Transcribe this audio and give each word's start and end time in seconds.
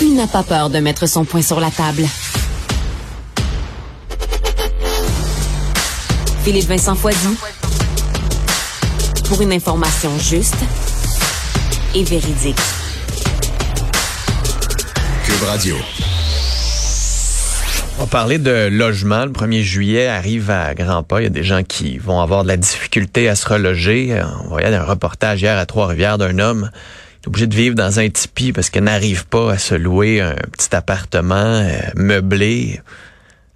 Il 0.00 0.14
n'a 0.14 0.28
pas 0.28 0.44
peur 0.44 0.70
de 0.70 0.78
mettre 0.78 1.06
son 1.06 1.24
point 1.24 1.42
sur 1.42 1.58
la 1.58 1.70
table. 1.70 2.04
Philippe 6.44 6.68
Vincent 6.68 6.94
Foisy. 6.94 7.36
Pour 9.28 9.42
une 9.42 9.52
information 9.52 10.16
juste 10.18 10.56
et 11.94 12.04
véridique. 12.04 12.56
Cube 15.24 15.42
Radio. 15.42 15.76
On 17.98 18.02
va 18.02 18.06
parler 18.06 18.38
de 18.38 18.68
logement. 18.70 19.24
Le 19.24 19.32
1er 19.32 19.62
juillet 19.62 20.06
arrive 20.06 20.50
à 20.50 20.74
grands 20.74 21.02
pas. 21.02 21.20
Il 21.20 21.24
y 21.24 21.26
a 21.26 21.30
des 21.30 21.42
gens 21.42 21.64
qui 21.64 21.98
vont 21.98 22.20
avoir 22.20 22.44
de 22.44 22.48
la 22.48 22.56
difficulté 22.56 23.28
à 23.28 23.34
se 23.34 23.48
reloger. 23.48 24.22
On 24.44 24.48
voyait 24.48 24.72
un 24.72 24.84
reportage 24.84 25.42
hier 25.42 25.58
à 25.58 25.66
Trois-Rivières 25.66 26.18
d'un 26.18 26.38
homme 26.38 26.70
est 27.22 27.26
obligé 27.26 27.46
de 27.46 27.54
vivre 27.54 27.74
dans 27.74 28.00
un 28.00 28.08
tipi 28.08 28.52
parce 28.52 28.70
qu'il 28.70 28.84
n'arrive 28.84 29.26
pas 29.26 29.52
à 29.52 29.58
se 29.58 29.74
louer 29.74 30.20
un 30.20 30.34
petit 30.52 30.74
appartement 30.74 31.34
euh, 31.34 31.78
meublé 31.96 32.80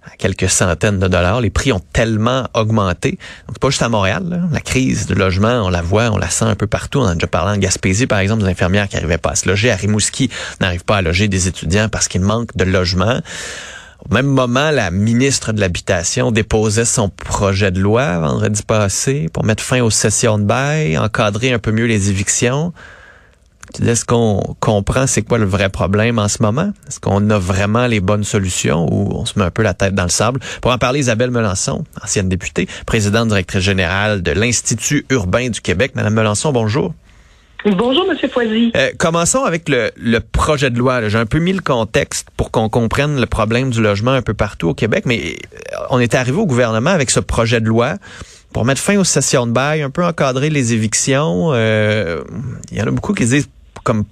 à 0.05 0.15
quelques 0.17 0.49
centaines 0.49 0.99
de 0.99 1.07
dollars. 1.07 1.41
Les 1.41 1.49
prix 1.49 1.71
ont 1.71 1.81
tellement 1.93 2.47
augmenté. 2.53 3.17
Donc, 3.47 3.59
pas 3.59 3.69
juste 3.69 3.81
à 3.81 3.89
Montréal. 3.89 4.49
La 4.51 4.59
crise 4.59 5.07
du 5.07 5.15
logement, 5.15 5.63
on 5.65 5.69
la 5.69 5.81
voit, 5.81 6.11
on 6.11 6.17
la 6.17 6.29
sent 6.29 6.45
un 6.45 6.55
peu 6.55 6.67
partout. 6.67 6.99
On 6.99 7.05
a 7.05 7.13
déjà 7.13 7.27
parlé 7.27 7.57
en 7.57 7.59
Gaspésie, 7.59 8.07
par 8.07 8.19
exemple, 8.19 8.43
des 8.43 8.49
infirmières 8.49 8.89
qui 8.89 8.95
n'arrivaient 8.95 9.17
pas 9.17 9.31
à 9.31 9.35
se 9.35 9.47
loger. 9.47 9.71
À 9.71 9.75
Rimouski, 9.75 10.29
n'arrivent 10.59 10.83
pas 10.83 10.97
à 10.97 11.01
loger 11.01 11.27
des 11.27 11.47
étudiants 11.47 11.87
parce 11.89 12.07
qu'il 12.07 12.21
manque 12.21 12.55
de 12.57 12.65
logement. 12.65 13.21
Au 14.09 14.13
même 14.13 14.25
moment, 14.25 14.71
la 14.71 14.91
ministre 14.91 15.53
de 15.53 15.61
l'Habitation 15.61 16.31
déposait 16.31 16.83
son 16.83 17.07
projet 17.07 17.71
de 17.71 17.79
loi 17.79 18.19
vendredi 18.19 18.61
passé 18.61 19.29
pour 19.31 19.45
mettre 19.45 19.63
fin 19.63 19.81
aux 19.81 19.89
sessions 19.89 20.37
de 20.37 20.43
bail, 20.43 20.97
encadrer 20.97 21.53
un 21.53 21.59
peu 21.59 21.71
mieux 21.71 21.85
les 21.85 22.09
évictions. 22.09 22.73
Est-ce 23.81 24.05
qu'on 24.05 24.55
comprend 24.59 25.07
c'est 25.07 25.23
quoi 25.23 25.37
le 25.37 25.45
vrai 25.45 25.69
problème 25.69 26.19
en 26.19 26.27
ce 26.27 26.41
moment? 26.41 26.71
Est-ce 26.87 26.99
qu'on 26.99 27.29
a 27.29 27.39
vraiment 27.39 27.87
les 27.87 27.99
bonnes 27.99 28.23
solutions 28.23 28.85
ou 28.91 29.11
on 29.15 29.25
se 29.25 29.37
met 29.39 29.45
un 29.45 29.51
peu 29.51 29.63
la 29.63 29.73
tête 29.73 29.95
dans 29.95 30.03
le 30.03 30.09
sable? 30.09 30.39
Pour 30.61 30.71
en 30.71 30.77
parler, 30.77 30.99
Isabelle 30.99 31.31
Melançon, 31.31 31.83
ancienne 32.03 32.29
députée, 32.29 32.67
présidente 32.85 33.29
directrice 33.29 33.63
générale 33.63 34.21
de 34.21 34.31
l'Institut 34.31 35.05
urbain 35.09 35.49
du 35.49 35.61
Québec. 35.61 35.93
Madame 35.95 36.13
Melançon, 36.13 36.51
bonjour. 36.51 36.93
Bonjour, 37.65 38.05
Monsieur 38.09 38.27
Foisy. 38.27 38.73
Euh, 38.75 38.89
commençons 38.97 39.43
avec 39.45 39.69
le, 39.69 39.91
le 39.95 40.19
projet 40.19 40.69
de 40.69 40.77
loi. 40.77 41.07
J'ai 41.07 41.17
un 41.17 41.25
peu 41.25 41.39
mis 41.39 41.53
le 41.53 41.61
contexte 41.61 42.27
pour 42.35 42.51
qu'on 42.51 42.67
comprenne 42.67 43.19
le 43.19 43.25
problème 43.25 43.69
du 43.69 43.81
logement 43.81 44.11
un 44.11 44.21
peu 44.21 44.33
partout 44.33 44.69
au 44.69 44.73
Québec, 44.73 45.05
mais 45.05 45.37
euh, 45.73 45.77
on 45.89 45.99
est 45.99 46.13
arrivé 46.13 46.37
au 46.37 46.45
gouvernement 46.45 46.89
avec 46.89 47.09
ce 47.09 47.21
projet 47.21 47.61
de 47.61 47.67
loi 47.67 47.95
pour 48.51 48.65
mettre 48.65 48.81
fin 48.81 48.97
aux 48.97 49.05
sessions 49.05 49.47
de 49.47 49.53
bail, 49.53 49.81
un 49.81 49.89
peu 49.89 50.03
encadrer 50.03 50.49
les 50.49 50.73
évictions. 50.73 51.51
Euh, 51.53 52.21
il 52.71 52.77
y 52.77 52.81
en 52.81 52.87
a 52.87 52.91
beaucoup 52.91 53.13
qui 53.13 53.25
disent 53.25 53.47
comme 53.83 54.03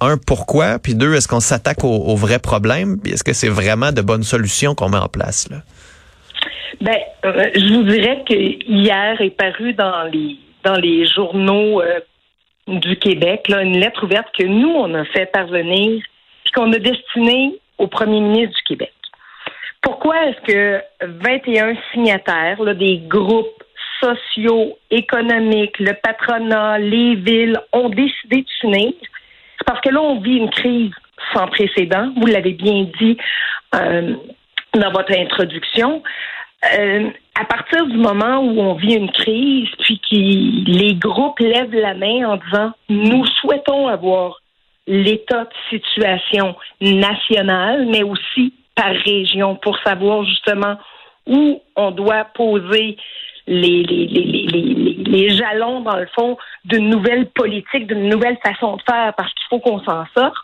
un 0.00 0.16
pourquoi, 0.16 0.78
puis 0.78 0.94
deux 0.94 1.14
est-ce 1.14 1.28
qu'on 1.28 1.40
s'attaque 1.40 1.84
au, 1.84 1.88
au, 1.88 2.16
vrai 2.16 2.38
problème, 2.38 2.98
puis 3.02 3.12
est-ce 3.12 3.24
que 3.24 3.32
c'est 3.32 3.48
vraiment 3.48 3.92
de 3.92 4.00
bonnes 4.00 4.22
solutions 4.22 4.74
qu'on 4.74 4.88
met 4.88 4.98
en 4.98 5.08
place 5.08 5.48
là? 5.50 5.58
Ben, 6.80 6.96
euh, 7.26 7.50
je 7.54 7.74
vous 7.74 7.82
dirais 7.82 8.24
que 8.26 8.34
hier 8.34 9.20
est 9.20 9.36
paru 9.36 9.74
dans 9.74 10.04
les 10.10 10.38
dans 10.64 10.76
les 10.76 11.06
journaux 11.06 11.82
euh, 11.82 12.00
du 12.68 12.96
Québec 12.96 13.48
là, 13.48 13.62
une 13.62 13.78
lettre 13.78 14.04
ouverte 14.04 14.28
que 14.38 14.44
nous 14.44 14.70
on 14.70 14.94
a 14.94 15.04
fait 15.06 15.26
parvenir 15.26 16.02
puis 16.44 16.52
qu'on 16.54 16.72
a 16.72 16.78
destinée 16.78 17.58
au 17.76 17.86
Premier 17.86 18.20
ministre 18.20 18.54
du 18.56 18.62
Québec. 18.64 18.92
Pourquoi 19.82 20.14
est-ce 20.26 20.52
que 20.52 20.82
21 21.02 21.74
signataires 21.92 22.62
là, 22.62 22.74
des 22.74 22.98
groupes 22.98 23.62
sociaux, 24.00 24.78
économiques, 24.90 25.78
le 25.78 25.92
patronat, 26.02 26.78
les 26.78 27.16
villes 27.16 27.58
ont 27.72 27.88
décidé 27.88 28.42
de 28.42 28.48
s'unir? 28.60 28.92
Parce 29.70 29.82
que 29.82 29.90
là, 29.90 30.02
on 30.02 30.18
vit 30.18 30.38
une 30.38 30.50
crise 30.50 30.90
sans 31.32 31.46
précédent. 31.46 32.12
Vous 32.16 32.26
l'avez 32.26 32.54
bien 32.54 32.88
dit 33.00 33.16
euh, 33.76 34.16
dans 34.74 34.90
votre 34.90 35.16
introduction. 35.16 36.02
Euh, 36.76 37.08
à 37.36 37.44
partir 37.44 37.86
du 37.86 37.96
moment 37.96 38.40
où 38.40 38.60
on 38.60 38.74
vit 38.74 38.94
une 38.94 39.12
crise, 39.12 39.68
puis 39.78 40.00
que 40.00 40.16
les 40.72 40.94
groupes 40.94 41.38
lèvent 41.38 41.72
la 41.72 41.94
main 41.94 42.30
en 42.30 42.36
disant 42.36 42.72
nous 42.88 43.24
souhaitons 43.40 43.86
avoir 43.86 44.40
l'état 44.88 45.44
de 45.44 45.78
situation 45.78 46.56
nationale, 46.80 47.86
mais 47.86 48.02
aussi 48.02 48.52
par 48.74 48.90
région 48.90 49.54
pour 49.54 49.78
savoir 49.84 50.24
justement 50.24 50.78
où 51.28 51.62
on 51.76 51.92
doit 51.92 52.24
poser 52.34 52.96
les, 53.46 53.82
les, 53.82 54.06
les, 54.06 54.24
les, 54.24 54.94
les 54.94 55.36
jalons, 55.36 55.80
dans 55.80 55.96
le 55.96 56.06
fond, 56.14 56.36
d'une 56.64 56.88
nouvelle 56.88 57.26
politique, 57.26 57.86
d'une 57.86 58.08
nouvelle 58.08 58.38
façon 58.42 58.76
de 58.76 58.82
faire, 58.82 59.14
parce 59.16 59.32
qu'il 59.34 59.46
faut 59.48 59.58
qu'on 59.58 59.80
s'en 59.80 60.04
sorte. 60.16 60.36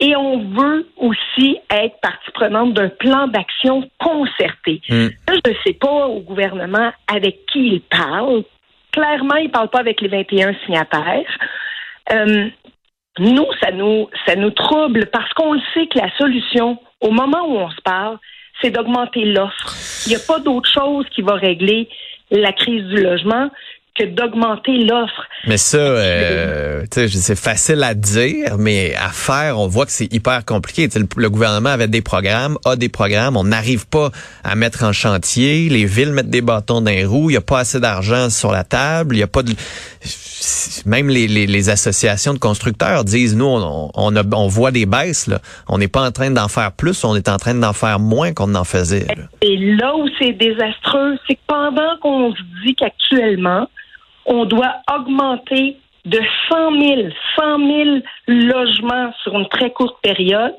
Et 0.00 0.14
on 0.14 0.38
veut 0.38 0.88
aussi 0.96 1.58
être 1.70 2.00
partie 2.00 2.30
prenante 2.32 2.74
d'un 2.74 2.88
plan 2.88 3.26
d'action 3.26 3.88
concerté. 3.98 4.80
Mm. 4.88 5.08
je 5.28 5.50
ne 5.50 5.56
sais 5.66 5.72
pas 5.72 6.06
au 6.06 6.20
gouvernement 6.20 6.92
avec 7.12 7.46
qui 7.46 7.68
il 7.68 7.80
parle. 7.80 8.44
Clairement, 8.92 9.36
il 9.36 9.46
ne 9.46 9.52
parle 9.52 9.70
pas 9.70 9.80
avec 9.80 10.00
les 10.00 10.08
21 10.08 10.54
signataires. 10.64 11.38
Euh, 12.12 12.48
nous, 13.18 13.46
ça 13.60 13.72
nous, 13.72 14.08
ça 14.24 14.36
nous 14.36 14.50
trouble 14.50 15.06
parce 15.06 15.32
qu'on 15.34 15.54
le 15.54 15.60
sait 15.74 15.88
que 15.88 15.98
la 15.98 16.10
solution, 16.16 16.78
au 17.00 17.10
moment 17.10 17.44
où 17.48 17.56
on 17.56 17.70
se 17.70 17.80
parle, 17.82 18.18
c'est 18.60 18.70
d'augmenter 18.70 19.24
l'offre. 19.24 19.74
Il 20.06 20.10
n'y 20.10 20.16
a 20.16 20.26
pas 20.26 20.38
d'autre 20.38 20.70
chose 20.70 21.06
qui 21.10 21.22
va 21.22 21.34
régler 21.34 21.88
la 22.30 22.52
crise 22.52 22.84
du 22.84 23.02
logement 23.02 23.50
que 23.98 24.04
d'augmenter 24.04 24.84
l'offre. 24.84 25.24
Mais 25.46 25.56
ça, 25.56 25.78
euh, 25.78 26.84
c'est 26.90 27.38
facile 27.38 27.82
à 27.82 27.94
dire, 27.94 28.56
mais 28.58 28.94
à 28.94 29.08
faire, 29.08 29.58
on 29.58 29.66
voit 29.66 29.86
que 29.86 29.92
c'est 29.92 30.12
hyper 30.12 30.44
compliqué. 30.44 30.88
Le, 30.94 31.06
le, 31.16 31.30
gouvernement 31.30 31.70
avait 31.70 31.88
des 31.88 32.02
programmes, 32.02 32.58
a 32.64 32.76
des 32.76 32.88
programmes, 32.88 33.36
on 33.36 33.44
n'arrive 33.44 33.86
pas 33.86 34.10
à 34.44 34.54
mettre 34.54 34.84
en 34.84 34.92
chantier. 34.92 35.68
Les 35.68 35.84
villes 35.84 36.12
mettent 36.12 36.30
des 36.30 36.42
bâtons 36.42 36.80
dans 36.80 36.90
les 36.90 37.04
roues. 37.04 37.30
Il 37.30 37.34
n'y 37.34 37.38
a 37.38 37.42
pas 37.42 37.60
assez 37.60 37.80
d'argent 37.80 38.30
sur 38.30 38.52
la 38.52 38.64
table. 38.64 39.16
Il 39.16 39.20
y 39.20 39.22
a 39.22 39.28
pas 39.28 39.42
de 39.42 39.52
même 40.86 41.08
les, 41.08 41.26
les, 41.26 41.46
les, 41.46 41.68
associations 41.68 42.32
de 42.32 42.38
constructeurs 42.38 43.04
disent 43.04 43.36
nous 43.36 43.46
on, 43.46 43.90
on, 43.94 44.16
a, 44.16 44.22
on 44.34 44.46
voit 44.46 44.70
des 44.70 44.86
baisses 44.86 45.26
là. 45.26 45.40
On 45.68 45.78
n'est 45.78 45.88
pas 45.88 46.06
en 46.06 46.12
train 46.12 46.30
d'en 46.30 46.48
faire 46.48 46.72
plus, 46.72 47.04
on 47.04 47.14
est 47.16 47.28
en 47.28 47.36
train 47.36 47.54
d'en 47.54 47.72
faire 47.72 47.98
moins 47.98 48.32
qu'on 48.32 48.54
en 48.54 48.64
faisait. 48.64 49.06
Là. 49.06 49.24
Et 49.42 49.56
là 49.56 49.96
où 49.96 50.08
c'est 50.18 50.32
désastreux, 50.32 51.18
c'est 51.26 51.34
que 51.34 51.40
pendant 51.46 51.96
qu'on 52.00 52.32
se 52.32 52.42
dit 52.64 52.74
qu'actuellement 52.74 53.68
on 54.28 54.44
doit 54.44 54.76
augmenter 54.94 55.76
de 56.04 56.20
100 56.48 56.80
000, 56.80 57.08
100 57.36 57.58
000 57.58 57.98
logements 58.28 59.12
sur 59.22 59.34
une 59.34 59.48
très 59.48 59.70
courte 59.70 59.96
période, 60.02 60.56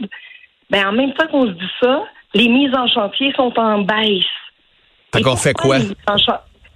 ben 0.70 0.88
en 0.88 0.92
même 0.92 1.14
temps 1.14 1.28
qu'on 1.28 1.48
se 1.48 1.52
dit 1.52 1.72
ça, 1.82 2.04
les 2.34 2.48
mises 2.48 2.74
en 2.76 2.88
chantier 2.88 3.32
sont 3.36 3.54
en 3.58 3.80
baisse. 3.82 4.24
Fait 5.14 5.22
qu'on 5.22 5.36
fait 5.36 5.54
quoi? 5.54 5.78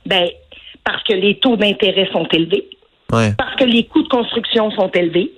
Ben, 0.05 0.27
parce 0.83 1.03
que 1.03 1.13
les 1.13 1.39
taux 1.39 1.55
d'intérêt 1.55 2.09
sont 2.11 2.27
élevés, 2.31 2.69
ouais. 3.11 3.33
parce 3.37 3.55
que 3.55 3.63
les 3.63 3.85
coûts 3.85 4.03
de 4.03 4.09
construction 4.09 4.71
sont 4.71 4.89
élevés, 4.89 5.31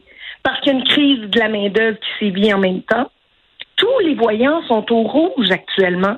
parce 0.44 0.60
qu'il 0.62 0.74
y 0.74 0.76
a 0.76 0.80
une 0.80 0.88
crise 0.88 1.30
de 1.30 1.40
la 1.40 1.50
main-d'œuvre 1.50 1.98
qui 1.98 2.26
sévit 2.26 2.54
en 2.54 2.60
même 2.60 2.82
temps. 2.84 3.10
Tous 3.76 4.00
les 4.04 4.16
voyants 4.16 4.62
sont 4.68 4.86
au 4.92 5.04
rouge 5.04 5.52
actuellement. 5.52 6.18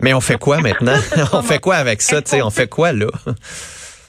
Mais 0.00 0.12
on 0.12 0.20
fait 0.20 0.38
quoi 0.38 0.60
maintenant? 0.60 0.98
on 1.32 1.42
fait 1.42 1.58
quoi 1.58 1.76
avec 1.76 2.02
ça? 2.02 2.20
sais? 2.24 2.42
On 2.42 2.50
fait 2.50 2.68
quoi 2.68 2.92
là? 2.92 3.06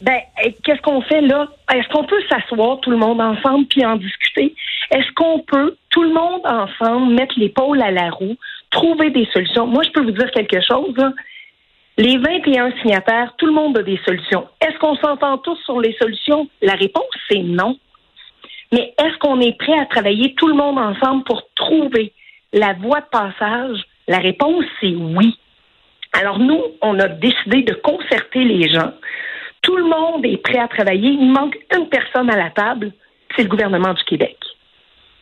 Ben, 0.02 0.20
qu'est-ce 0.64 0.82
qu'on 0.82 1.02
fait 1.02 1.22
là? 1.22 1.48
Est-ce 1.74 1.88
qu'on 1.90 2.06
peut 2.06 2.22
s'asseoir 2.30 2.80
tout 2.80 2.92
le 2.92 2.98
monde 2.98 3.20
ensemble 3.20 3.66
puis 3.68 3.86
en 3.86 3.98
discuter? 3.98 4.56
Est-ce 4.92 5.12
qu'on 5.14 5.40
peut, 5.40 5.76
tout 5.90 6.04
le 6.04 6.14
monde 6.14 6.42
ensemble, 6.46 7.14
mettre 7.14 7.38
l'épaule 7.38 7.82
à 7.82 7.92
la 7.92 8.10
roue, 8.10 8.36
trouver 8.72 9.10
des 9.10 9.28
solutions? 9.34 9.68
Moi, 9.68 9.84
je 9.84 9.92
peux 9.92 10.04
vous 10.04 10.12
dire 10.12 10.32
quelque 10.32 10.62
chose. 10.62 10.96
Les 11.98 12.18
21 12.18 12.72
signataires, 12.82 13.34
tout 13.38 13.46
le 13.46 13.52
monde 13.52 13.78
a 13.78 13.84
des 13.84 14.00
solutions. 14.06 14.48
Est-ce 14.62 14.78
qu'on 14.80 14.96
s'entend 14.96 15.38
tous 15.40 15.58
sur 15.66 15.82
les 15.82 15.94
solutions? 16.02 16.48
La 16.62 16.74
réponse, 16.74 17.10
c'est 17.30 17.44
non. 17.44 17.78
Mais 18.72 18.94
est-ce 18.98 19.18
qu'on 19.18 19.42
est 19.42 19.58
prêt 19.58 19.78
à 19.78 19.86
travailler 19.86 20.34
tout 20.36 20.48
le 20.48 20.54
monde 20.54 20.78
ensemble 20.78 21.24
pour 21.26 21.44
trouver 21.56 22.14
la 22.54 22.74
voie 22.74 23.02
de 23.02 23.10
passage? 23.12 23.84
La 24.08 24.20
réponse, 24.20 24.64
c'est 24.80 24.96
oui. 24.96 25.38
Alors 26.14 26.40
nous, 26.40 26.62
on 26.82 26.98
a 27.00 27.08
décidé 27.08 27.64
de 27.64 27.74
concerter 27.74 28.44
les 28.44 28.70
gens 28.70 28.94
tout 29.70 29.78
le 29.78 29.84
monde 29.84 30.26
est 30.26 30.38
prêt 30.38 30.58
à 30.58 30.68
travailler. 30.68 31.10
Il 31.10 31.32
manque 31.32 31.56
une 31.76 31.88
personne 31.90 32.28
à 32.32 32.36
la 32.36 32.50
table, 32.50 32.92
c'est 33.36 33.44
le 33.44 33.50
gouvernement 33.50 33.94
du 33.94 34.04
Québec. 34.04 34.36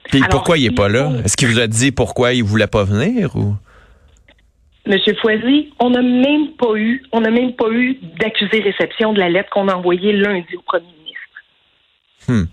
Puis 0.05 0.21
pourquoi 0.29 0.57
il 0.57 0.69
n'est 0.69 0.75
pas 0.75 0.87
là? 0.87 1.11
Est-ce 1.25 1.35
qu'il 1.35 1.49
vous 1.49 1.59
a 1.59 1.67
dit 1.67 1.91
pourquoi 1.91 2.33
il 2.33 2.43
ne 2.43 2.47
voulait 2.47 2.67
pas 2.67 2.85
venir 2.85 3.35
ou? 3.35 3.55
Monsieur 4.85 5.15
Foisy, 5.15 5.73
on 5.81 5.89
n'a 5.89 6.01
même 6.01 6.53
pas 6.57 6.75
eu, 6.75 7.03
on 7.11 7.19
n'a 7.19 7.29
même 7.29 7.53
pas 7.57 7.69
eu 7.71 7.99
d'accusé 8.21 8.61
réception 8.61 9.11
de 9.11 9.19
la 9.19 9.27
lettre 9.27 9.49
qu'on 9.49 9.67
a 9.67 9.75
envoyée 9.75 10.13
lundi 10.13 10.55
au 10.55 10.61
premier 10.61 10.85
ministre. 10.85 12.29
Hmm. 12.29 12.45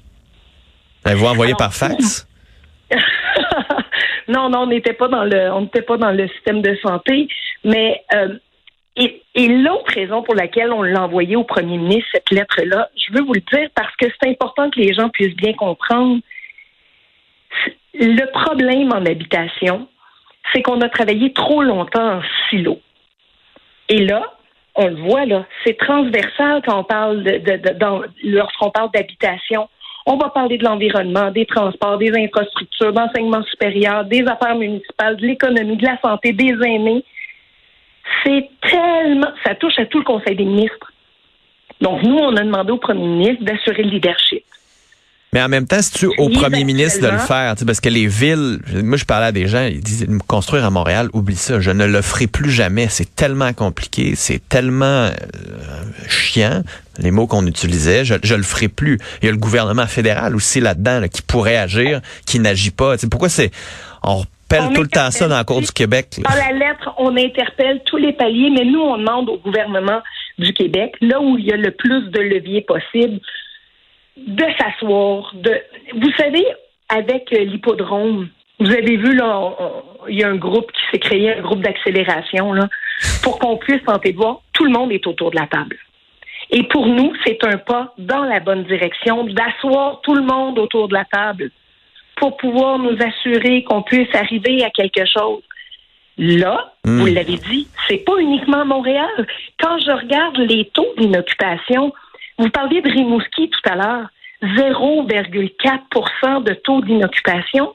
Avez-vous 1.05 1.27
envoyé 1.27 1.55
par 1.57 1.73
fax? 1.73 2.27
non, 4.29 4.49
non, 4.49 4.63
on 4.63 4.67
n'était 4.67 4.95
pas 4.95 5.07
dans 5.07 5.23
le, 5.23 5.53
on 5.53 5.61
n'était 5.61 5.83
pas 5.83 5.97
dans 5.97 6.11
le 6.11 6.27
système 6.27 6.61
de 6.61 6.77
santé, 6.83 7.29
mais 7.63 8.03
euh, 8.13 8.37
et, 8.97 9.49
l'autre 9.49 9.93
raison 9.93 10.23
pour 10.23 10.35
laquelle 10.35 10.73
on 10.73 10.83
l'a 10.83 11.03
envoyé 11.03 11.35
au 11.35 11.45
premier 11.45 11.79
ministre, 11.79 12.09
cette 12.13 12.31
lettre-là, 12.31 12.89
je 12.97 13.13
veux 13.13 13.25
vous 13.25 13.35
le 13.35 13.43
dire 13.53 13.69
parce 13.75 13.95
que 13.97 14.07
c'est 14.07 14.29
important 14.29 14.71
que 14.71 14.79
les 14.79 14.95
gens 14.95 15.09
puissent 15.09 15.37
bien 15.37 15.53
comprendre. 15.53 16.21
Le 17.95 18.31
problème 18.31 18.93
en 18.93 19.05
habitation, 19.05 19.89
c'est 20.53 20.63
qu'on 20.63 20.81
a 20.81 20.89
travaillé 20.89 21.33
trop 21.33 21.63
longtemps 21.63 22.19
en 22.19 22.23
silo. 22.49 22.81
Et 23.89 24.05
là, 24.05 24.23
on 24.77 24.87
le 24.89 24.97
voit 24.97 25.25
là, 25.25 25.45
c'est 25.65 25.77
transversal 25.77 26.63
quand 26.65 26.81
on 26.81 26.85
parle 26.85 27.23
de, 27.23 27.39
de, 27.39 28.29
lorsqu'on 28.29 28.71
parle 28.71 28.91
d'habitation. 28.93 29.69
On 30.07 30.17
va 30.17 30.29
parler 30.29 30.59
de 30.59 30.65
l'environnement, 30.65 31.31
des 31.31 31.47
transports, 31.47 31.99
des 31.99 32.13
infrastructures, 32.13 32.93
d'enseignement 32.93 33.43
supérieur, 33.45 34.05
des 34.05 34.23
affaires 34.27 34.57
municipales, 34.57 35.17
de 35.17 35.27
l'économie, 35.27 35.77
de 35.77 35.85
la 35.85 35.99
santé, 36.01 36.33
des 36.33 36.55
aînés. 36.63 37.05
C'est 38.25 38.49
tellement, 38.69 39.33
ça 39.45 39.55
touche 39.55 39.79
à 39.79 39.87
tout 39.87 39.99
le 39.99 40.05
Conseil 40.05 40.37
des 40.37 40.45
ministres. 40.45 40.93
Donc, 41.81 42.03
nous, 42.03 42.17
on 42.17 42.37
a 42.37 42.43
demandé 42.43 42.73
au 42.73 42.79
premier 42.79 43.07
ministre 43.07 43.45
d'assurer 43.45 43.83
le 43.83 43.91
leadership. 43.91 44.45
Mais 45.35 45.43
en 45.43 45.49
même 45.49 45.67
temps, 45.67 45.83
si 45.83 45.91
tu 45.91 46.07
au 46.07 46.29
premier 46.29 46.63
ministre 46.63 47.03
de 47.03 47.11
le 47.11 47.19
faire, 47.19 47.57
parce 47.67 47.81
que 47.81 47.89
les 47.89 48.07
villes, 48.07 48.61
moi 48.85 48.97
je 48.97 49.05
parlais 49.05 49.27
à 49.27 49.33
des 49.33 49.49
gens, 49.49 49.65
ils 49.65 49.81
disaient 49.81 50.07
construire 50.29 50.65
à 50.65 50.71
Montréal, 50.71 51.09
oublie 51.13 51.35
ça, 51.35 51.59
je 51.59 51.73
ne 51.73 51.87
le 51.87 52.03
ferai 52.03 52.29
plus 52.29 52.53
jamais. 52.53 52.87
C'est 52.89 53.17
tellement 53.17 53.53
compliqué, 53.53 54.15
c'est 54.15 54.49
tellement 54.49 54.85
euh, 54.85 55.11
chiant, 56.09 56.63
les 56.99 57.11
mots 57.11 57.27
qu'on 57.27 57.49
utilisait, 57.49 58.05
je, 58.05 58.15
je 58.23 58.35
le 58.37 58.45
ferai 58.45 58.69
plus. 58.69 59.01
Il 59.23 59.27
y 59.27 59.29
a 59.29 59.33
le 59.33 59.39
gouvernement 59.39 59.89
fédéral 59.89 60.37
aussi 60.37 60.61
là-dedans 60.61 61.01
qui 61.13 61.23
pourrait 61.23 61.57
agir, 61.57 62.01
qui 62.27 62.39
n'agit 62.39 62.71
pas. 62.71 62.95
pourquoi 63.11 63.29
c'est 63.29 63.51
on 64.05 64.23
repelle 64.55 64.75
tout 64.75 64.83
le 64.83 64.89
temps 64.89 65.11
ça 65.11 65.29
dans 65.29 65.37
la 65.37 65.45
Cour 65.45 65.61
du 65.61 65.73
Québec. 65.73 66.17
Dans 66.19 66.35
la 66.35 66.53
lettre, 66.53 66.95
on 66.99 67.17
interpelle 67.17 67.83
tous 67.85 67.97
les 67.97 68.13
paliers, 68.13 68.51
mais 68.51 68.65
nous 68.65 68.81
on 68.81 68.99
demande 68.99 69.29
au 69.29 69.39
gouvernement 69.39 70.01
du 70.39 70.53
Québec, 70.53 70.95
là 71.01 71.21
où 71.21 71.39
il 71.39 71.47
y 71.47 71.53
a 71.53 71.57
le 71.57 71.71
plus 71.71 72.11
de 72.11 72.21
leviers 72.21 72.63
possible, 72.63 73.21
de 74.17 74.45
s'asseoir, 74.59 75.33
de. 75.35 75.53
Vous 75.97 76.11
savez, 76.17 76.45
avec 76.89 77.33
euh, 77.33 77.45
l'hippodrome, 77.45 78.29
vous 78.61 78.71
avez 78.71 78.97
vu 78.97 79.15
là, 79.15 79.53
il 80.09 80.19
y 80.19 80.25
a 80.25 80.29
un 80.29 80.37
groupe 80.37 80.71
qui 80.71 80.83
s'est 80.91 80.99
créé, 80.99 81.35
un 81.35 81.43
groupe 81.43 81.61
d'accélération 81.61 82.53
là, 82.53 82.69
pour 83.23 83.39
qu'on 83.39 83.57
puisse 83.57 83.83
tenter 83.85 84.13
de 84.13 84.17
voir. 84.17 84.41
Tout 84.53 84.65
le 84.65 84.71
monde 84.71 84.93
est 84.93 85.07
autour 85.07 85.31
de 85.31 85.37
la 85.37 85.47
table. 85.47 85.77
Et 86.51 86.63
pour 86.65 86.87
nous, 86.87 87.13
c'est 87.27 87.43
un 87.45 87.57
pas 87.57 87.95
dans 87.99 88.23
la 88.23 88.39
bonne 88.39 88.65
direction 88.65 89.25
d'asseoir 89.25 90.01
tout 90.03 90.15
le 90.15 90.23
monde 90.23 90.59
autour 90.59 90.89
de 90.89 90.95
la 90.95 91.05
table 91.05 91.51
pour 92.17 92.37
pouvoir 92.37 92.79
nous 92.79 92.97
assurer 93.01 93.65
qu'on 93.65 93.83
puisse 93.83 94.15
arriver 94.15 94.65
à 94.65 94.71
quelque 94.71 95.05
chose. 95.07 95.43
Là, 96.17 96.73
hmm. 96.85 97.01
vous 97.01 97.07
l'avez 97.07 97.37
dit, 97.37 97.67
c'est 97.89 98.05
pas 98.05 98.17
uniquement 98.19 98.65
Montréal. 98.65 99.27
Quand 99.61 99.79
je 99.79 99.91
regarde 99.91 100.39
les 100.39 100.67
taux 100.67 100.95
d'inoccupation, 100.97 101.93
vous 102.39 102.51
parliez 102.51 102.83
de 102.83 102.91
Rimouski 102.91 103.51
tout 103.51 103.71
à 103.71 103.75
l'heure. 103.75 104.07
0,4% 104.43 106.45
de 106.45 106.55
taux 106.55 106.81
d'inoccupation. 106.83 107.75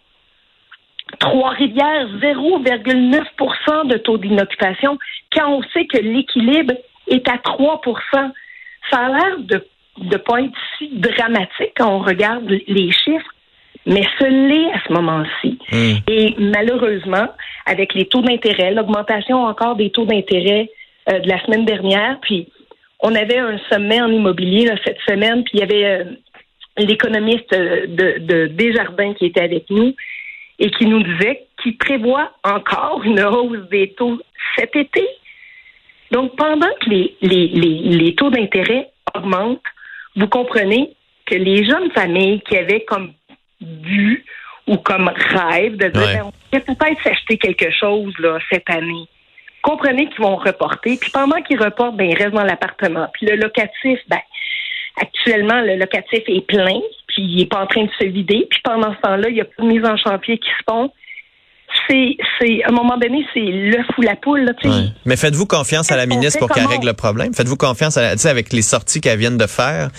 Trois-Rivières, 1.19 2.07
0,9% 2.19 3.87
de 3.87 3.97
taux 3.97 4.19
d'inoccupation, 4.19 4.99
quand 5.33 5.51
on 5.51 5.63
sait 5.73 5.87
que 5.87 5.97
l'équilibre 5.97 6.75
est 7.07 7.27
à 7.27 7.37
3% 7.37 8.31
Ça 8.91 8.97
a 8.97 9.09
l'air 9.09 9.39
de 9.39 9.65
ne 9.97 10.17
pas 10.17 10.41
être 10.41 10.53
si 10.77 10.89
dramatique 10.93 11.73
quand 11.75 11.91
on 11.91 11.97
regarde 11.99 12.47
les 12.47 12.91
chiffres, 12.91 13.33
mais 13.85 14.03
ce 14.19 14.25
l'est 14.25 14.71
à 14.73 14.81
ce 14.87 14.93
moment-ci. 14.93 15.57
Hmm. 15.71 15.97
Et 16.07 16.35
malheureusement, 16.37 17.27
avec 17.65 17.93
les 17.93 18.05
taux 18.05 18.21
d'intérêt, 18.21 18.73
l'augmentation 18.73 19.43
encore 19.45 19.75
des 19.75 19.89
taux 19.89 20.05
d'intérêt 20.05 20.69
euh, 21.09 21.19
de 21.19 21.27
la 21.27 21.43
semaine 21.45 21.65
dernière, 21.65 22.19
puis 22.21 22.47
on 22.99 23.15
avait 23.15 23.37
un 23.37 23.57
sommet 23.71 24.01
en 24.01 24.11
immobilier 24.11 24.69
cette 24.83 24.99
semaine, 25.07 25.43
puis 25.43 25.53
il 25.55 25.59
y 25.59 25.63
avait 25.63 25.85
euh, 25.85 26.03
l'économiste 26.77 27.51
de, 27.51 28.19
de, 28.19 28.47
Desjardins 28.47 29.13
qui 29.13 29.25
était 29.25 29.41
avec 29.41 29.69
nous 29.69 29.95
et 30.59 30.69
qui 30.71 30.85
nous 30.85 31.01
disait 31.03 31.45
qu'il 31.61 31.77
prévoit 31.77 32.31
encore 32.43 33.01
une 33.03 33.21
hausse 33.21 33.69
des 33.69 33.93
taux 33.93 34.19
cet 34.57 34.75
été. 34.75 35.07
Donc, 36.11 36.35
pendant 36.35 36.69
que 36.81 36.89
les, 36.89 37.15
les, 37.21 37.47
les, 37.47 38.15
taux 38.15 38.29
d'intérêt 38.29 38.89
augmentent, 39.15 39.61
vous 40.15 40.27
comprenez 40.27 40.91
que 41.25 41.35
les 41.35 41.63
jeunes 41.63 41.91
familles 41.91 42.41
qui 42.41 42.57
avaient 42.57 42.83
comme 42.83 43.13
but 43.61 44.25
ou 44.67 44.77
comme 44.77 45.09
rêve 45.09 45.77
de 45.77 45.87
dire 45.87 46.07
ben, 46.07 46.21
on 46.25 46.33
peut 46.51 46.59
peut-être 46.61 47.01
s'acheter 47.03 47.37
quelque 47.37 47.71
chose 47.71 48.13
là, 48.19 48.37
cette 48.51 48.69
année 48.69 49.07
comprenez 49.61 50.09
qu'ils 50.09 50.21
vont 50.21 50.35
reporter. 50.35 50.97
Puis 50.97 51.11
pendant 51.11 51.41
qu'ils 51.41 51.61
reportent, 51.61 51.97
ben, 51.97 52.09
ils 52.09 52.17
restent 52.17 52.35
dans 52.35 52.43
l'appartement. 52.43 53.07
Puis 53.13 53.25
le 53.25 53.35
locatif, 53.35 53.99
ben, 54.07 54.19
actuellement, 55.01 55.61
le 55.61 55.75
locatif 55.75 56.23
est 56.27 56.45
plein, 56.45 56.79
puis 57.07 57.23
il 57.23 57.37
n'est 57.37 57.45
pas 57.45 57.63
en 57.63 57.67
train 57.67 57.83
de 57.83 57.91
se 57.99 58.05
vider. 58.05 58.47
Puis 58.49 58.59
pendant 58.63 58.93
ce 58.93 59.01
temps-là, 59.01 59.29
il 59.29 59.37
y 59.37 59.41
a 59.41 59.45
plus 59.45 59.63
de 59.63 59.71
mise 59.71 59.85
en 59.85 59.97
chantier 59.97 60.37
qui 60.37 60.49
se 60.49 60.63
font. 60.69 60.91
C'est, 61.87 62.17
c'est, 62.39 62.63
à 62.63 62.69
un 62.69 62.71
moment 62.71 62.97
donné, 62.97 63.23
c'est 63.31 63.41
l'œuf 63.41 63.85
ou 63.97 64.01
la 64.01 64.15
poule. 64.15 64.43
Là, 64.43 64.53
Mais 65.05 65.15
faites-vous 65.15 65.45
confiance 65.45 65.91
à 65.91 65.97
la 65.97 66.07
ministre 66.07 66.39
pour 66.39 66.49
qu'elle 66.49 66.65
règle 66.65 66.87
le 66.87 66.93
problème? 66.93 67.33
Faites-vous 67.33 67.57
confiance 67.57 67.95
à 67.97 68.01
la, 68.01 68.29
avec 68.29 68.51
les 68.53 68.63
sorties 68.63 69.01
qu'elle 69.01 69.19
vient 69.19 69.31
de 69.31 69.45
faire? 69.45 69.89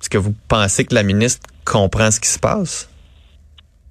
Est-ce 0.00 0.08
que 0.08 0.18
vous 0.18 0.32
pensez 0.48 0.84
que 0.84 0.94
la 0.94 1.02
ministre 1.02 1.44
comprend 1.64 2.12
ce 2.12 2.20
qui 2.20 2.28
se 2.28 2.38
passe? 2.38 2.88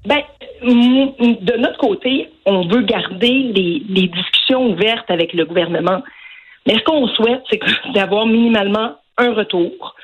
Ben, 0.05 0.21
de 0.61 1.57
notre 1.57 1.77
côté, 1.77 2.29
on 2.45 2.67
veut 2.67 2.81
garder 2.81 3.51
les, 3.53 4.07
discussions 4.07 4.71
ouvertes 4.71 5.09
avec 5.09 5.33
le 5.33 5.45
gouvernement. 5.45 6.01
Mais 6.65 6.75
ce 6.75 6.83
qu'on 6.83 7.07
souhaite, 7.09 7.43
c'est 7.49 7.59
d'avoir 7.93 8.25
minimalement 8.25 8.95
un 9.17 9.33
retour. 9.33 9.95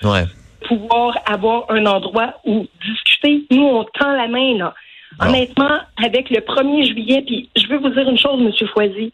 Pouvoir 0.68 1.18
avoir 1.26 1.66
un 1.70 1.86
endroit 1.86 2.36
où 2.46 2.66
discuter. 2.86 3.46
Nous, 3.52 3.64
on 3.64 3.84
tend 3.84 4.12
la 4.12 4.28
main, 4.28 4.58
là. 4.58 4.74
Honnêtement, 5.22 5.80
avec 6.04 6.32
le 6.32 6.40
1er 6.40 6.88
juillet, 6.88 7.22
puis 7.22 7.50
je 7.56 7.68
veux 7.68 7.78
vous 7.78 7.90
dire 7.90 8.10
une 8.10 8.18
chose, 8.18 8.42
M. 8.42 8.68
Foisy. 8.70 9.14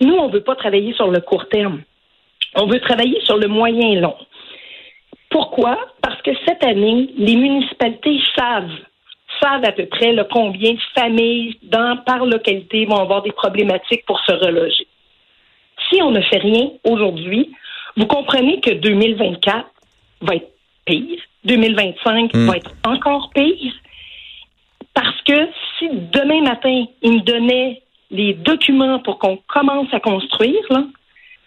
Nous, 0.00 0.14
on 0.14 0.28
ne 0.28 0.32
veut 0.32 0.42
pas 0.42 0.54
travailler 0.54 0.92
sur 0.94 1.10
le 1.10 1.20
court 1.20 1.48
terme. 1.48 1.82
On 2.54 2.66
veut 2.66 2.80
travailler 2.80 3.20
sur 3.24 3.36
le 3.36 3.48
moyen 3.48 3.88
et 3.88 4.00
long. 4.00 4.14
Pourquoi? 5.30 5.76
Parce 6.02 6.22
que 6.22 6.30
cette 6.46 6.62
année, 6.64 7.10
les 7.16 7.34
municipalités 7.34 8.20
savent 8.36 8.70
savent 9.40 9.64
à 9.64 9.72
peu 9.72 9.86
près 9.86 10.14
combien 10.30 10.72
de 10.72 10.80
familles 10.94 11.58
dans, 11.62 11.96
par 12.04 12.24
localité 12.24 12.86
vont 12.86 13.00
avoir 13.00 13.22
des 13.22 13.32
problématiques 13.32 14.04
pour 14.06 14.20
se 14.20 14.32
reloger. 14.32 14.86
Si 15.88 16.02
on 16.02 16.10
ne 16.10 16.20
fait 16.20 16.38
rien 16.38 16.70
aujourd'hui, 16.84 17.50
vous 17.96 18.06
comprenez 18.06 18.60
que 18.60 18.70
2024 18.70 19.66
va 20.22 20.36
être 20.36 20.50
pire, 20.84 21.20
2025 21.44 22.34
hmm. 22.34 22.46
va 22.46 22.56
être 22.56 22.72
encore 22.84 23.30
pire, 23.34 23.72
parce 24.94 25.20
que 25.22 25.48
si 25.78 25.88
demain 25.90 26.42
matin, 26.42 26.84
ils 27.02 27.12
me 27.12 27.20
donnaient 27.20 27.82
les 28.10 28.34
documents 28.34 29.00
pour 29.00 29.18
qu'on 29.18 29.38
commence 29.48 29.92
à 29.92 30.00
construire, 30.00 30.62
là, 30.70 30.84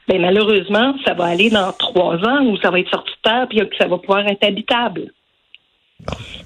ben 0.07 0.21
malheureusement, 0.21 0.93
ça 1.05 1.13
va 1.13 1.25
aller 1.25 1.49
dans 1.49 1.71
trois 1.73 2.15
ans 2.15 2.45
où 2.45 2.57
ça 2.57 2.71
va 2.71 2.79
être 2.79 2.89
sorti 2.89 3.11
de 3.11 3.29
terre 3.29 3.47
puis 3.49 3.59
ça 3.77 3.87
va 3.87 3.97
pouvoir 3.97 4.25
être 4.27 4.43
habitable. 4.43 5.11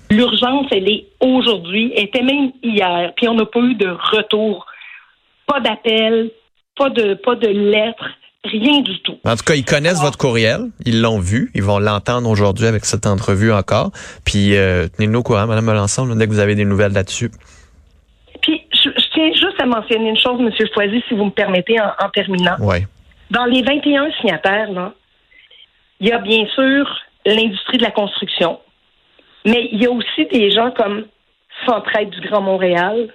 L'urgence, 0.09 0.67
elle 0.71 0.89
est 0.89 1.05
aujourd'hui, 1.19 1.93
elle 1.95 2.05
était 2.05 2.21
même 2.21 2.51
hier, 2.63 3.13
puis 3.15 3.27
on 3.27 3.35
n'a 3.35 3.45
pas 3.45 3.59
eu 3.59 3.75
de 3.75 3.87
retour, 3.87 4.65
pas 5.47 5.59
d'appel, 5.59 6.31
pas 6.75 6.89
de 6.89 7.13
pas 7.13 7.35
de 7.35 7.47
lettres, 7.47 8.09
rien 8.43 8.81
du 8.81 8.99
tout. 9.01 9.17
En 9.25 9.35
tout 9.35 9.43
cas, 9.43 9.55
ils 9.55 9.65
connaissent 9.65 10.01
votre 10.01 10.17
courriel, 10.17 10.71
ils 10.85 11.01
l'ont 11.01 11.19
vu, 11.19 11.51
ils 11.53 11.63
vont 11.63 11.79
l'entendre 11.79 12.29
aujourd'hui 12.29 12.65
avec 12.65 12.85
cette 12.85 13.05
entrevue 13.05 13.51
encore. 13.51 13.91
Puis 14.25 14.55
euh, 14.55 14.87
tenez-nous 14.87 15.19
au 15.19 15.23
courant, 15.23 15.47
Mme 15.47 15.65
Melançon, 15.65 16.07
dès 16.15 16.27
que 16.27 16.31
vous 16.31 16.39
avez 16.39 16.55
des 16.55 16.65
nouvelles 16.65 16.93
là-dessus. 16.93 17.31
Puis 18.41 18.61
je, 18.73 18.89
tiens 19.13 19.31
juste 19.33 19.59
à 19.59 19.65
mentionner 19.65 20.09
une 20.09 20.17
chose, 20.17 20.39
M. 20.39 20.51
Foisy, 20.73 21.03
si 21.07 21.13
vous 21.13 21.25
me 21.25 21.31
permettez, 21.31 21.79
en, 21.79 21.91
en 22.03 22.09
terminant. 22.09 22.55
Oui. 22.59 22.77
Dans 23.29 23.45
les 23.45 23.61
21 23.61 24.11
signataires, 24.19 24.71
là, 24.71 24.93
il 25.99 26.07
y 26.07 26.11
a 26.11 26.17
bien 26.17 26.45
sûr 26.55 26.85
l'industrie 27.25 27.77
de 27.77 27.83
la 27.83 27.91
construction, 27.91 28.59
mais 29.45 29.69
il 29.71 29.81
y 29.81 29.85
a 29.85 29.91
aussi 29.91 30.25
des 30.31 30.51
gens 30.51 30.71
comme 30.71 31.05
Centraide 31.65 32.09
du 32.09 32.21
Grand 32.21 32.41
Montréal. 32.41 33.09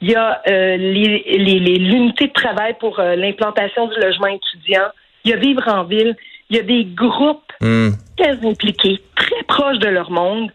Il 0.00 0.10
y 0.10 0.14
a 0.14 0.42
euh, 0.48 0.76
l'unité 0.76 2.26
de 2.26 2.32
travail 2.32 2.74
pour 2.80 2.98
euh, 2.98 3.14
l'implantation 3.14 3.86
du 3.86 4.00
logement 4.00 4.26
étudiant. 4.26 4.88
Il 5.24 5.30
y 5.30 5.34
a 5.34 5.36
Vivre 5.36 5.68
en 5.68 5.84
ville. 5.84 6.16
Il 6.50 6.56
y 6.56 6.60
a 6.60 6.62
des 6.62 6.84
groupes 6.84 7.52
hmm. 7.60 7.90
très 8.18 8.46
impliqués, 8.46 9.00
très 9.14 9.42
proches 9.44 9.78
de 9.78 9.88
leur 9.88 10.10
monde. 10.10 10.50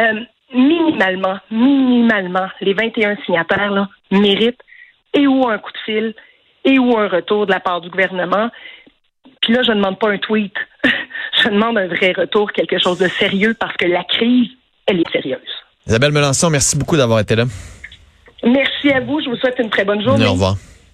Euh, 0.00 0.20
minimalement, 0.52 1.38
minimalement, 1.50 2.48
les 2.60 2.74
21 2.74 3.16
signataires 3.24 3.70
là, 3.70 3.88
méritent 4.10 4.60
et 5.12 5.26
ou 5.26 5.48
un 5.48 5.58
coup 5.58 5.72
de 5.72 5.78
fil 5.84 6.14
et 6.64 6.78
ou 6.78 6.96
un 6.98 7.08
retour 7.08 7.46
de 7.46 7.52
la 7.52 7.60
part 7.60 7.80
du 7.80 7.90
gouvernement. 7.90 8.50
Puis 9.44 9.52
là, 9.52 9.62
je 9.62 9.72
ne 9.72 9.76
demande 9.76 9.98
pas 9.98 10.10
un 10.10 10.18
tweet. 10.18 10.54
je 11.42 11.48
demande 11.48 11.76
un 11.76 11.86
vrai 11.86 12.12
retour, 12.16 12.50
quelque 12.52 12.78
chose 12.78 12.98
de 12.98 13.08
sérieux, 13.08 13.54
parce 13.58 13.76
que 13.76 13.86
la 13.86 14.02
crise, 14.04 14.48
elle 14.86 15.00
est 15.00 15.10
sérieuse. 15.12 15.38
Isabelle 15.86 16.12
Melançon, 16.12 16.48
merci 16.48 16.78
beaucoup 16.78 16.96
d'avoir 16.96 17.20
été 17.20 17.36
là. 17.36 17.44
Merci 18.42 18.90
à 18.90 19.00
vous. 19.00 19.20
Je 19.20 19.28
vous 19.28 19.36
souhaite 19.36 19.58
une 19.58 19.68
très 19.68 19.84
bonne 19.84 20.02
journée. 20.02 20.26
Au 20.26 20.32
revoir. 20.32 20.56